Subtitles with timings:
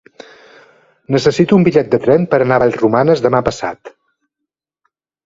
[1.15, 3.93] Necessito un bitllet de tren per anar a Vallromanes demà passat.